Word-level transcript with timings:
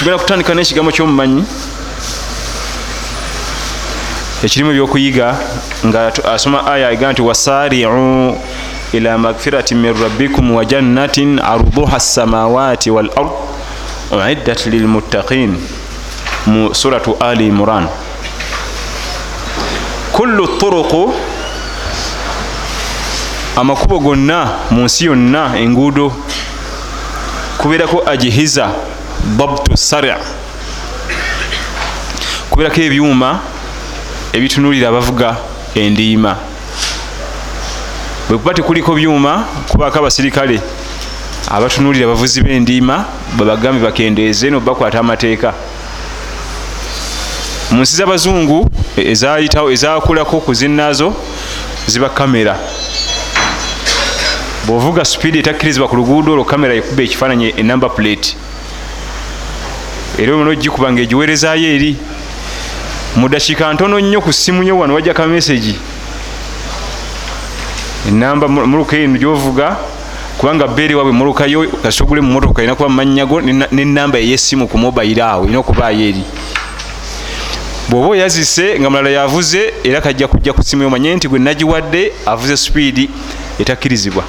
tugenda 0.00 0.18
kutandika 0.18 0.54
n'ekigambo 0.54 0.90
ky'omumanyi. 0.92 1.44
Ekirimu 4.42 4.72
ebyokuyiga 4.72 5.36
nga 5.86 6.08
asoma 6.32 6.64
aya 6.72 6.88
ega 6.90 7.12
nti 7.12 7.22
wasariu 7.22 8.32
ila 8.92 9.18
magfirati 9.18 9.74
min 9.74 9.92
rabbikum 9.92 10.56
wa 10.56 10.64
jannatin 10.64 11.38
arduha 11.38 12.00
samawati 12.00 12.90
wal 12.90 13.10
ard 13.16 13.32
uiddat 14.16 14.66
lilmuttaqin 14.66 15.60
mu 16.46 16.74
suratu 16.74 17.16
ali 17.20 17.46
imran. 17.52 17.84
Kullu 20.12 20.56
turuqu 20.56 21.12
amakubo 23.56 24.00
gonna 24.00 24.64
mu 24.70 24.84
nsi 24.88 25.04
yonna 25.12 25.60
enguudo 25.60 26.12
kubeerako 27.58 28.08
ajihiza 28.08 28.89
dabtu 29.38 29.76
sari 29.76 30.12
kubeerako 32.50 32.80
ebyuma 32.80 33.40
ebitunulira 34.32 34.88
abavuga 34.88 35.36
endiima. 35.74 36.36
Bwe 38.28 38.38
kuba 38.38 38.54
tekuliko 38.54 38.94
byuma 38.94 39.44
kubaako 39.68 39.98
abasirikale 39.98 40.60
abatunulira 41.50 42.06
abavuzi 42.06 42.42
b'endiima 42.42 43.04
babagambe 43.38 43.80
bakendeeze 43.82 44.50
nobakwata 44.50 44.98
amateeka. 44.98 45.54
Mu 47.70 47.82
nsi 47.82 47.96
z'abazungu 47.96 48.70
ezayitawo 48.96 49.70
ezakulako 49.70 50.40
ku 50.40 50.54
zinnaazo 50.54 51.14
ziba 51.86 52.08
kamera. 52.08 52.58
Bwovuga 54.66 55.04
supiidi 55.04 55.38
etakkirizibwa 55.38 55.88
ku 55.88 55.96
luguudo 55.96 56.32
olwo 56.32 56.44
kamera 56.44 56.74
ekuba 56.74 57.02
ekifaananyi 57.02 57.54
enamba 57.56 57.88
plate 57.88 58.36
era 60.20 60.32
olwo 60.32 60.44
nogikuba 60.44 60.92
nga 60.92 61.00
egiweerezaayo 61.02 61.74
eri. 61.74 61.96
Mu 63.16 63.28
dakiika 63.28 63.72
ntono 63.72 63.98
nnyo 64.00 64.20
ku 64.20 64.32
ssimu 64.32 64.62
yo 64.62 64.78
wano 64.78 64.94
wajja 64.94 65.14
kamesagi 65.14 65.74
enamba 68.08 68.48
muluka 68.48 68.96
eno 68.96 69.18
gyovuga 69.18 69.76
kubanga 70.38 70.66
beeri 70.68 70.94
waabwe 70.94 71.12
mulukayo 71.12 71.68
kasita 71.82 72.04
ogule 72.04 72.20
mu 72.20 72.32
motoka 72.32 72.62
erina 72.62 72.74
kuba 72.74 72.88
mumanyago 72.88 73.40
nenamba 73.40 74.18
ey'essimu 74.18 74.68
ku 74.68 74.78
mobayiro 74.78 75.24
awo 75.24 75.44
erina 75.44 75.58
okubaayo 75.58 76.00
eri. 76.08 76.24
Bw'oba 77.88 78.08
oyazise 78.08 78.78
nga 78.78 78.90
mulala 78.90 79.10
yavuze 79.10 79.74
era 79.84 80.00
kajja 80.00 80.28
kujja 80.28 80.52
ku 80.52 80.62
ssimu 80.62 80.82
yomanye 80.82 81.14
nti 81.14 81.28
gwe 81.28 81.38
nagiwadde 81.38 82.12
avuze 82.26 82.56
supiidi 82.56 83.10
etakkirizibwa. 83.58 84.24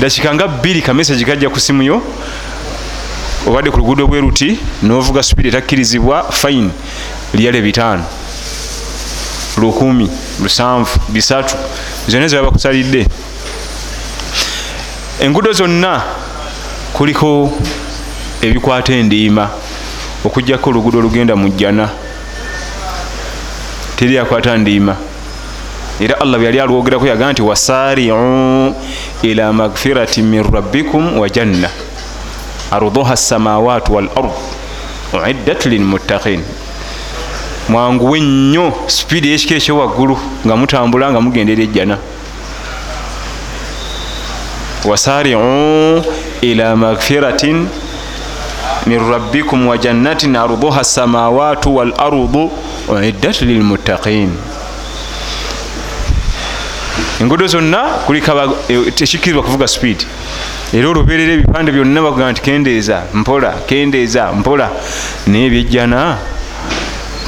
Dakiika 0.00 0.34
nga 0.34 0.48
bbiri 0.48 0.82
kamesagi 0.82 1.24
kajja 1.24 1.48
ku 1.48 1.60
ssimu 1.60 1.82
yo 1.82 2.02
obadde 3.46 3.70
ku 3.70 3.78
luguudo 3.78 4.06
bwe 4.06 4.20
ruti 4.20 4.58
novuga 4.82 5.22
supiidi 5.22 5.48
etakkirizibwa 5.48 6.32
fine 6.32 6.70
lyale 7.34 7.62
bitaano 7.62 8.04
lukumi 9.58 10.10
lusanvu 10.42 11.00
bisatu 11.08 11.56
zonna 12.08 12.28
ze 12.28 12.36
baba 12.36 12.50
kusalidde. 12.50 13.06
Enguudo 15.20 15.52
zonna 15.52 16.02
kuliko 16.92 17.52
ebikwata 18.42 18.92
endiima 18.92 19.48
okugjako 20.24 20.70
oluguudo 20.70 20.98
olugenda 20.98 21.36
mu 21.36 21.48
jjana 21.48 21.88
teri 23.96 24.18
akwata 24.18 24.56
ndiima. 24.56 24.96
Era 26.00 26.20
allah 26.20 26.38
bwe 26.38 26.46
yali 26.46 26.60
alwogerako 26.60 27.06
yagaa 27.06 27.32
nti 27.32 27.42
wasariu 27.42 28.74
ila 29.22 29.52
magfirati 29.52 30.22
min 30.22 30.42
rabbikum 30.42 31.18
wa 31.18 31.28
janna 31.28 31.70
arduha 32.70 33.16
samawat 33.16 33.88
wal 33.88 34.08
ard 34.16 34.30
uiddat 35.12 35.66
lilmuttaqin 35.66 36.42
mwanguwe 37.68 38.20
nnyo 38.20 38.72
sipiidi 38.86 39.28
eyekika 39.28 39.54
ekyowaggulu 39.54 40.18
nga 40.46 40.56
mutambula 40.56 41.10
nga 41.10 41.20
mugenda 41.20 41.52
eri 41.52 41.64
ejjana. 41.64 41.96
Wasariu 44.84 46.02
ila 46.40 46.76
magfiratin 46.76 47.68
min 48.86 49.10
rabbikum 49.10 49.66
wa 49.66 49.78
jannatin 49.78 50.36
arduha 50.36 50.84
samawatu 50.84 51.76
wal 51.76 51.92
ardu 51.98 52.50
uiddat 52.88 53.42
lilmuttaqin 53.42 54.30
enguudo 57.20 57.46
zonna 57.46 57.84
tekikkirizibwa 58.94 59.42
kuvuga 59.42 59.68
sipiidi 59.68 60.06
era 60.72 60.88
olubeerera 60.88 61.32
ebipande 61.32 61.72
byonna 61.72 62.02
bakuga 62.02 62.32
nti 62.32 62.42
kendeeza 62.42 63.02
mpola 63.14 63.50
kendeeza 63.66 64.32
mpola. 64.32 64.70
Naye 65.26 65.46
ebyejjana 65.46 66.18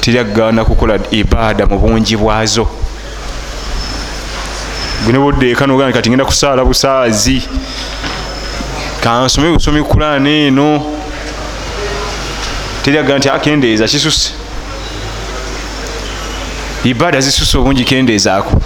teryagaana 0.00 0.64
kukola 0.64 0.98
ibaada 1.10 1.66
mu 1.66 1.78
bungi 1.78 2.16
bwazo. 2.16 2.64
Gwe 5.04 5.12
neboddeeka 5.12 5.66
nogaa 5.66 5.86
nti 5.88 5.94
kati 5.94 6.08
ngenda 6.10 6.24
kusaala 6.24 6.64
busaazi. 6.64 7.42
Kansome 9.02 9.52
busomi 9.52 9.82
kulaana 9.82 10.30
eno. 10.30 10.80
Teryagaa 12.82 13.18
nti 13.18 13.28
akendeeza 13.28 13.88
kisuse 13.88 14.32
ibaada 16.84 17.20
zisuse 17.20 17.58
obungi 17.58 17.84
kendeezaako 17.84 18.60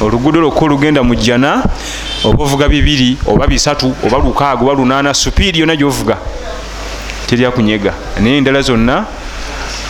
oluguudo 0.00 0.40
lwokka 0.40 0.64
olugenda 0.64 1.02
mu 1.02 1.14
jjana 1.14 1.62
oba 2.24 2.44
ovuga 2.44 2.68
bibiri 2.68 3.16
oba 3.26 3.46
bisatu 3.46 3.94
oba 4.06 4.18
lukaaga 4.18 4.62
oba 4.62 4.74
lunaana 4.74 5.14
supiidi 5.14 5.60
yonna 5.60 5.76
gyovuga 5.76 6.16
teryakunyega 7.26 7.92
naye 8.20 8.36
endala 8.36 8.62
zonna 8.62 9.04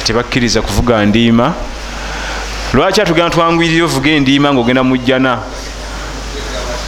tebakkiriza 0.05 0.63
kuvuga 0.63 1.07
ndiima. 1.07 1.55
Lwaki 2.73 3.01
atugenda 3.01 3.31
twanguyirire 3.31 3.83
ovuga 3.83 4.11
endiima 4.11 4.53
ngaogenda 4.53 4.83
mu 4.83 4.97
jjana? 4.97 5.39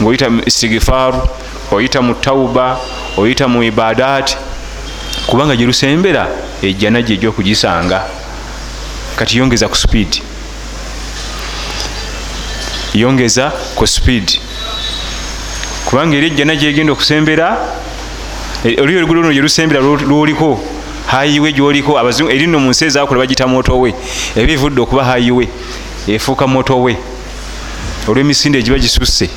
Ngaoyita 0.01 0.29
mu 0.29 0.41
istigifaaru 0.45 1.21
oyita 1.71 2.01
mu 2.01 2.13
tauba 2.13 2.77
oyita 3.17 3.47
mu 3.47 3.63
ibadaati 3.63 4.37
kubanga 5.27 5.55
gyelusembera 5.55 6.27
ejjana 6.61 7.01
gyejja 7.01 7.29
okugisanga. 7.29 8.01
Kati 9.15 9.37
yongeza 9.37 9.67
ku 9.67 9.75
supiidi 9.75 10.21
yongeza 13.01 13.51
ku 13.75 13.83
supiidi 13.87 14.39
kubanga 15.85 16.17
eri 16.17 16.27
ejjana 16.27 16.55
gyegenda 16.55 16.91
okusembera 16.93 17.47
oli 18.81 18.97
oluguudo 18.97 19.21
luno 19.21 19.33
gyelusembera 19.33 19.79
lwoliko 19.81 20.47
hayiwe 21.11 21.53
gyoliko 21.53 21.91
abazungu 21.99 22.31
eri 22.31 22.47
nno 22.47 22.59
mu 22.59 22.69
nsi 22.69 22.85
ezakola 22.85 23.19
bagita 23.21 23.45
motowe 23.47 23.89
eba 24.39 24.51
evudde 24.55 24.79
okuba 24.81 25.03
hayiwe 25.09 25.45
efuuka 26.15 26.47
motowe 26.47 26.93
olw'emisinde 28.07 28.59
egiba 28.59 28.77
gisusse. 28.77 29.29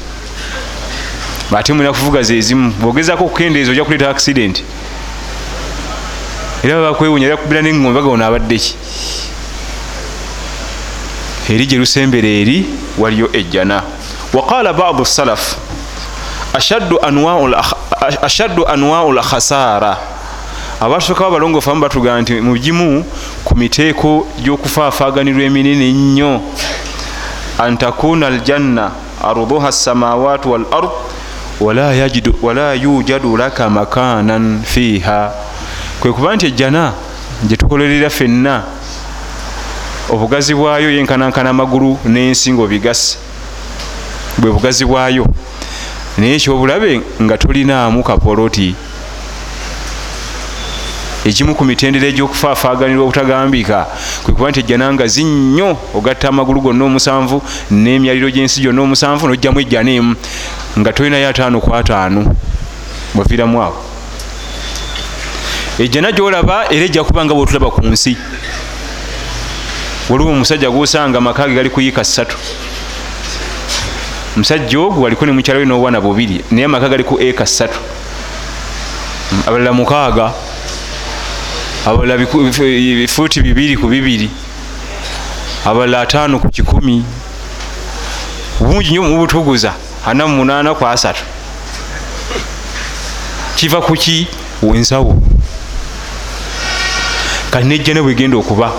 Ate 1.57 1.73
mulina 1.73 1.93
kuvuga 1.93 2.23
zezimu 2.23 2.73
bwogezako 2.81 3.25
okukendeeza 3.25 3.71
ojja 3.71 3.85
kuleeta 3.85 4.11
accident. 4.11 4.63
Era 6.65 6.75
babakwewunya 6.77 7.27
era 7.27 7.37
kubira 7.37 7.63
neŋŋombe 7.63 7.95
bagawona 7.95 8.27
abaddeki 8.27 8.75
eri 11.49 11.67
gyelusembera 11.67 12.29
eri 12.29 12.67
waliyo 12.99 13.29
ejjana. 13.33 13.83
Waqala 14.35 14.73
badu 14.73 15.05
salaf 15.05 15.57
ashaddu 18.23 18.67
anwau 18.69 19.13
lkhasara 19.13 19.97
abasooka 20.81 21.25
babalongoofu 21.25 21.71
amu 21.71 21.81
batugamba 21.81 22.23
nti 22.23 22.41
mugimu 22.41 23.05
ku 23.45 23.57
miteeko 23.57 24.27
gy'okufaafaganirwa 24.43 25.43
eminene 25.43 25.89
ennyo 25.91 26.41
an 27.59 27.77
takuna 27.79 28.27
aljanna 28.27 28.91
arduha 29.25 29.73
samawat 29.73 30.47
wal 30.47 30.65
ard 30.73 30.89
wala 32.43 32.75
yujadu 32.75 33.37
laka 33.37 33.71
makanan 33.71 34.63
fiiha 34.65 35.33
kwe 36.01 36.13
kuba 36.13 36.37
nti 36.37 36.47
ejjana 36.47 36.93
gyetukolerera 37.45 38.11
ffenna 38.11 38.63
obugazi 40.11 40.55
bwayo 40.55 40.91
yenkanankana 40.91 41.51
amagulu 41.51 41.99
n'ensi 42.05 42.53
ngaobigase 42.53 43.19
bwe 44.39 44.53
bugazi 44.53 44.85
bwayo. 44.85 45.27
Naye 46.19 46.35
ekyobulabe 46.35 47.01
nga 47.23 47.39
tolinaamu 47.39 48.03
kapoloti. 48.03 48.75
Ekimu 51.25 51.55
ku 51.55 51.65
mitendera 51.65 52.07
egy'okufaafaganirwa 52.09 53.05
obutagambika 53.05 53.87
kwe 54.25 54.35
kuba 54.35 54.51
nti 54.51 54.61
ejjananga 54.61 55.07
zinnyo 55.07 55.77
ogatta 55.95 56.29
amagulu 56.29 56.61
gonna 56.61 56.85
omusanvu 56.85 57.43
n'emyaliro 57.71 58.31
gy'ensi 58.31 58.63
gyonna 58.63 58.83
omusanvu 58.83 59.29
n'ojjamu 59.29 59.61
ejjana 59.61 59.91
emu 59.91 60.15
nga 60.79 60.93
tolinayo 60.93 61.29
ataano 61.29 61.61
ku 61.61 61.75
ataano 61.75 62.21
waviiramu 63.15 63.63
awo. 63.63 63.77
Ejjana 65.79 66.13
gyolaba 66.13 66.73
era 66.73 66.85
ejja 66.85 67.05
kuba 67.05 67.25
nga 67.25 67.35
bwotulaba 67.35 67.71
ku 67.71 67.83
nsi 67.87 68.17
waliwo 70.09 70.31
omusajja 70.31 70.71
gwosanga 70.71 71.19
amaka 71.19 71.49
ge 71.49 71.55
gali 71.55 71.71
kuyiika 71.71 72.05
ssatu. 72.05 72.37
Omusajja 74.37 74.79
ogwo 74.79 75.03
waliko 75.03 75.27
ne 75.27 75.33
mukyalo 75.33 75.61
we 75.61 75.67
n'obwana 75.67 76.01
bubiri 76.01 76.45
naye 76.51 76.65
amaka 76.65 76.89
gali 76.89 77.05
ku 77.05 77.21
eka 77.21 77.47
ssatu. 77.47 77.79
Abalala 79.47 79.73
mukaaga 79.73 80.33
abalala 81.87 82.27
fuuti 83.09 83.43
bibiri 83.43 83.77
ku 83.77 83.87
bibiri 83.87 84.31
abalala 85.65 86.01
ataano 86.01 86.39
ku 86.39 86.49
kikumi. 86.49 87.05
Bungi 88.61 88.93
nyo 88.93 89.03
mubutuguza 89.03 89.75
ana 90.07 90.27
munaana 90.27 90.75
ku 90.75 90.87
asatu. 90.87 91.25
Kiva 93.57 93.81
kuki 93.81 94.27
wensawo. 94.63 95.23
Kati 97.51 97.67
nejjana 97.67 98.03
bwegenda 98.03 98.37
okuba 98.37 98.73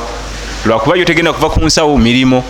lwakuba 0.66 0.98
yo 0.98 1.06
tegenda 1.06 1.34
kuva 1.34 1.50
ku 1.50 1.60
nsawo 1.66 1.98
mirimo 1.98 2.44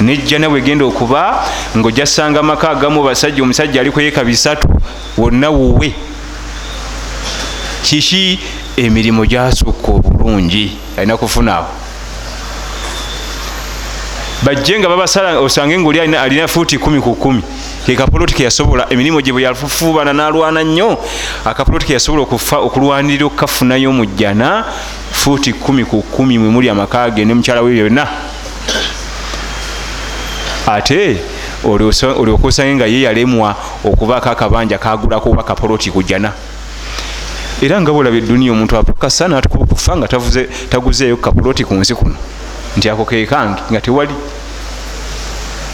nejjana 0.00 0.48
bwegenda 0.48 0.84
okuba 0.84 1.44
ngaojasanga 1.76 2.42
maka 2.42 2.70
agamu 2.70 3.02
basajja 3.02 3.42
omusajja 3.42 3.80
ali 3.80 3.90
kuyeka 3.90 4.24
bisatu 4.24 4.68
wonna 5.18 5.50
wuwe. 5.50 5.94
Kiki? 7.82 8.38
Emirimu 8.76 9.26
gyasukka 9.26 9.92
obulungi 9.92 10.72
alina 10.96 11.16
kufunaawo 11.16 11.66
bajje 14.42 14.78
nga 14.78 14.88
babasala 14.88 15.40
osange 15.40 15.78
ngaoli 15.78 16.00
alina 16.00 16.48
fuuti 16.48 16.78
kumi 16.78 17.00
ku 17.00 17.14
kumi 17.14 17.42
kekapoloti 17.86 18.34
keyasobola 18.34 18.86
emirimu 18.90 19.22
gye 19.22 19.32
bwe 19.32 19.42
yafuubana 19.42 20.12
n'alwana 20.12 20.64
nnyo 20.64 20.98
akapoloti 21.44 21.86
keyasobola 21.86 22.26
okulwanirira 22.66 23.26
okukafunayo 23.26 23.92
mu 23.92 24.04
jjana 24.06 24.64
fuuti 25.12 25.52
kumi 25.52 25.84
ku 25.84 26.02
kumi 26.02 26.38
mwe 26.38 26.50
muli 26.50 26.68
amaka 26.68 27.10
ge 27.10 27.24
ne 27.24 27.34
mukyala 27.34 27.62
we 27.62 27.70
byonna. 27.70 28.04
Ate 30.66 31.22
olyoka 31.64 32.46
osange 32.46 32.74
nga 32.74 32.86
ye 32.86 33.06
yalemwa 33.06 33.54
okubaako 33.84 34.30
akabanja 34.30 34.78
kagulako 34.78 35.30
oba 35.30 35.42
kapoloti 35.44 35.90
ku 35.90 36.02
jjana. 36.02 36.32
Era 37.62 37.80
nga 37.80 37.92
bolaba 37.92 38.16
eduniya 38.16 38.50
omuntu 38.50 38.76
apakasa 38.76 39.28
natukufa 39.28 39.96
nga 39.96 40.08
taguzeeyo 40.70 41.16
kapoloti 41.16 41.64
ku 41.64 41.74
nsi 41.74 41.94
kuno 41.94 42.16
nti 42.76 42.90
ako 42.90 43.04
kekange 43.04 43.62
nga 43.70 43.80
tewali. 43.80 44.14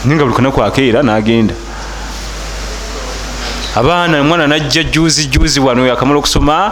Ninga 0.05 0.23
buli 0.23 0.35
kanaku 0.35 0.61
akeera 0.61 1.01
n'agenda 1.01 1.62
abaana 3.75 4.21
omwana 4.21 4.47
najja 4.47 4.83
juzi 4.83 5.25
juzi 5.25 5.59
wano 5.59 5.91
akamala 5.93 6.19
okusoma 6.19 6.71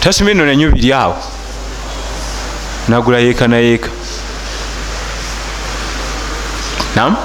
tasoma 0.00 0.30
eno 0.30 0.46
nanyo 0.46 0.70
biri 0.70 0.92
awo. 0.92 1.16
Nagula 2.88 3.18
yeeka 3.18 3.48
nayeeka. 3.48 3.88
Nam 6.96 7.16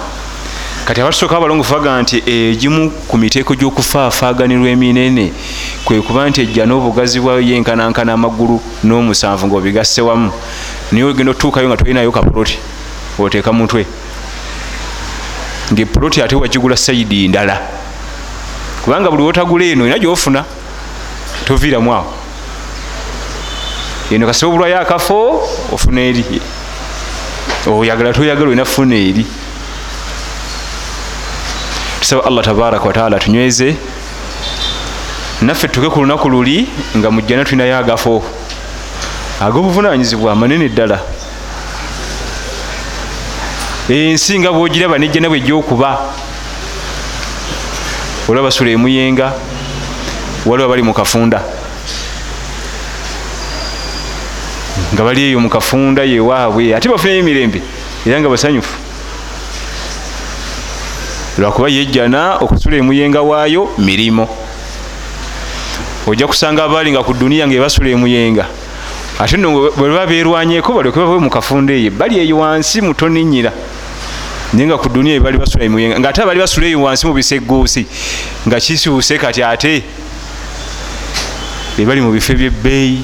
kati 0.86 1.02
abatusooka 1.02 1.38
abalongofu 1.38 1.74
baga 1.74 2.02
nti 2.02 2.24
egimu 2.26 2.92
ku 3.08 3.18
miteeko 3.18 3.56
gy'okufaafaganirwa 3.56 4.70
eminene 4.70 5.32
kwe 5.86 6.02
kuba 6.02 6.30
nti 6.30 6.42
ejja 6.42 6.66
n'obugazi 6.66 7.20
bwayo 7.20 7.42
yenkanankana 7.42 8.14
amagulu 8.14 8.60
n'omusanvu 8.84 9.48
ngaobigasse 9.48 10.02
wamu. 10.02 10.32
Naye 10.92 11.04
ogenda 11.04 11.32
otuukayo 11.32 11.68
nga 11.68 11.78
tolinayo 11.78 12.12
kapuloti 12.12 12.60
oteeka 13.20 13.54
mutwe. 13.54 13.86
Ngaepuloti 15.74 16.22
ate 16.22 16.36
wagigula 16.36 16.78
sayidi 16.78 17.28
ndala 17.28 17.81
kubanga 18.84 19.12
buli 19.12 19.24
wotagula 19.24 19.66
eno 19.66 19.88
ina 19.88 20.00
gyofuna 20.00 20.46
toviiramu 21.46 21.94
awo. 21.94 22.14
Eno 24.12 24.28
kasi 24.28 24.46
obulwayo 24.46 24.80
akafo 24.80 25.48
ofuna 25.72 26.02
eri. 26.02 26.42
Oyagala 27.68 28.14
toyagala 28.14 28.48
olina 28.48 28.66
funa 28.66 28.96
eri. 28.96 29.26
Tusaba 32.00 32.26
allah 32.26 32.44
tabaraka 32.44 32.86
wataala 32.86 33.20
tunyweze 33.20 33.76
naffe 35.42 35.68
tuke 35.68 35.90
ku 35.90 36.00
lunaku 36.00 36.30
luli 36.30 36.68
nga 36.98 37.12
mujjana 37.12 37.46
tulinayo 37.46 37.78
agafo. 37.78 38.24
Ag'obuvunanyizibwa 39.42 40.32
amanene 40.32 40.70
ddala. 40.70 41.00
Ensi 43.90 44.40
nga 44.40 44.52
bwogiraba 44.52 44.98
nejjana 44.98 45.30
bwejjokuba 45.30 46.00
olaba 48.28 48.48
basula 48.48 48.72
emuyenga 48.72 49.34
waliwo 50.46 50.70
bali 50.70 50.84
mu 50.84 50.94
kafunda. 50.94 51.44
Nga 54.94 55.04
bali 55.04 55.22
eyo 55.24 55.40
mu 55.40 55.50
kafunda 55.50 56.04
yewaabwe 56.04 56.76
ate 56.76 56.90
bafunayo 56.90 57.20
emirembe 57.20 57.62
era 58.06 58.20
nga 58.20 58.30
basanyufu. 58.30 58.76
Lwakuba 61.38 61.70
yejjana 61.70 62.38
okusula 62.38 62.78
emuyenga 62.78 63.22
waayo 63.22 63.70
mirimo. 63.78 64.28
Ojja 66.08 66.28
kusanga 66.28 66.64
abaali 66.64 66.92
nga 66.92 67.04
ku 67.04 67.14
duniya 67.14 67.48
nga 67.48 67.56
ebasula 67.56 67.90
emuyenga 67.90 68.46
ate 69.20 69.38
no 69.38 69.70
bweba 69.78 70.08
berwanyeko 70.08 70.74
balyoke 70.74 70.98
bave 71.00 71.20
mu 71.20 71.30
kafunda 71.30 71.74
eyo 71.74 71.92
bali 71.92 72.18
eyo 72.20 72.38
wansi 72.42 72.82
mutoninyira 72.82 73.54
naye 74.54 74.68
nga 74.68 74.78
ku 74.78 74.90
duniya 74.90 75.16
ebali 75.16 75.38
basula 75.38 75.64
emuyenga 75.66 76.00
nga 76.00 76.10
ate 76.10 76.22
abali 76.22 76.40
basula 76.40 76.68
eyo 76.68 76.82
wansi 76.82 77.08
mu 77.08 77.14
biseguusi 77.14 77.86
nga 78.48 78.60
kisuuse 78.60 79.18
kati 79.18 79.44
ate 79.44 79.84
ebali 81.80 82.02
mu 82.02 82.12
bifo 82.12 82.32
ebyebbeeyi 82.34 83.00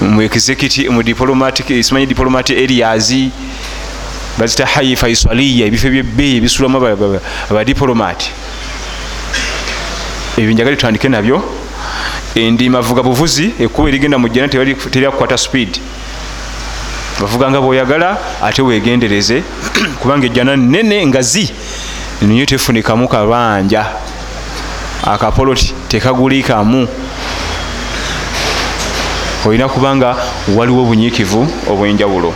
mu 0.00 0.22
executive 0.22 0.88
mu 0.88 1.02
diplomatic 1.02 1.66
simanyi 1.84 2.06
diplomatic 2.06 2.56
areas 2.56 3.12
bazita 4.38 4.66
hayi 4.66 4.96
faisaliya 4.96 5.66
ebifo 5.66 5.86
ebyebbeeyi 5.88 6.36
ebisulamu 6.40 6.76
abadiplomati 7.50 8.30
ebyo 10.38 10.52
njagala 10.52 10.76
tutandike 10.76 11.08
nabyo 11.08 11.42
endima 12.34 12.80
vuga 12.80 13.02
buvuzi 13.02 13.52
ekkuba 13.60 13.88
erigenda 13.88 14.18
mu 14.18 14.28
jjana 14.28 14.48
teryakukwata 14.92 15.36
speed 15.38 15.80
bavuga 17.20 17.50
nga 17.50 17.60
bwoyagala 17.60 18.18
ate 18.42 18.62
wegendereze 18.62 19.42
kubanga 20.00 20.26
ejjana 20.26 20.56
nene 20.56 21.06
ngazi 21.06 21.50
niyo 22.22 22.46
tefunikamu 22.46 23.08
kabanja. 23.08 23.86
Akapoloti 25.04 25.74
tekagulikamu 25.88 26.88
olina 29.46 29.68
kubanga 29.68 30.16
waliwo 30.56 30.82
obunyiikivu 30.82 31.46
obwenjawulo 31.70 32.34